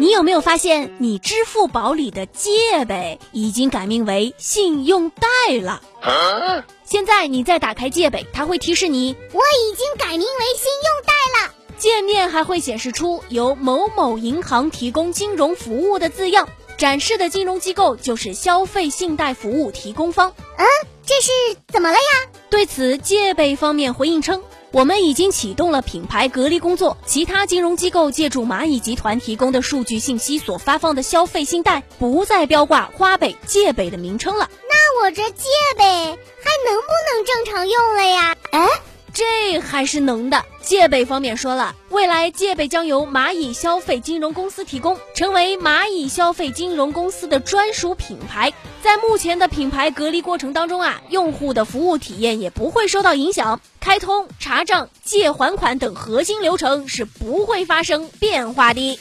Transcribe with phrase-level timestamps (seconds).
[0.00, 5.26] 你有没有发现，你支付宝里的借呗已经改名为信用贷
[5.60, 5.82] 了？
[6.84, 11.54] 现在你再打开借呗，它会提示你我已经改名为信用贷了。
[11.78, 20.32] 界面还会显示出由某某银行提供金融服务的字样，展示的金融机构就是消费信贷服务提供方。
[20.58, 20.66] 嗯，
[21.04, 21.32] 这是
[21.72, 22.30] 怎么了呀？
[22.50, 24.42] 对此，借呗方面回应称。
[24.70, 34.48] 我们已经启动了品牌隔离工作，其他金融机构借助蚂蚁集团提供的数据信息所发放的消费信贷，不再标挂花呗、借呗的名称了。
[34.68, 35.44] 那我这借
[35.76, 38.36] 呗还能不能正常用了呀？
[38.50, 38.68] 哎。
[39.18, 40.44] 这还是能的。
[40.62, 48.52] 借呗方面说了，未来借呗将由蚂蚁消费金融公司提供，成为蚂蚁消费金融公司的专属品牌。
[48.80, 59.00] 在目前的品牌隔离过程当中啊，用户的服务体验也不会受到影响，开通、查账、借还款等核心流程是不会发生变化的。